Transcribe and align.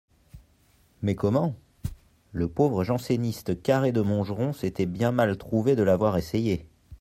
Mais 1.03 1.13
comment? 1.13 1.53
Le 2.33 2.47
pauvre 2.47 2.83
janséniste 2.83 3.61
Carré 3.61 3.91
de 3.91 4.01
Montgeron 4.01 4.51
s'était 4.51 4.87
bien 4.87 5.11
mal 5.11 5.37
trouvé 5.37 5.75
de 5.75 5.83
l'avoir 5.83 6.17
essayé. 6.17 6.67